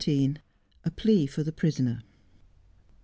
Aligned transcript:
A 0.83 0.89
PLEA 0.95 1.27
FOR 1.27 1.43
THE 1.43 1.51
PRISONER. 1.51 2.01